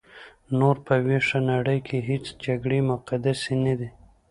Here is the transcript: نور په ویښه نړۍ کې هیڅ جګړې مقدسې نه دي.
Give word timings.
نور 0.59 0.75
په 0.85 0.93
ویښه 1.05 1.39
نړۍ 1.51 1.79
کې 1.87 1.97
هیڅ 2.09 2.25
جګړې 2.45 2.79
مقدسې 2.91 3.53
نه 3.65 3.73
دي. 3.79 3.89